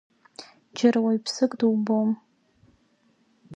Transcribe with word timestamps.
Џьара 0.77 0.99
уаҩԥсык 1.03 1.51
дубом. 1.59 2.09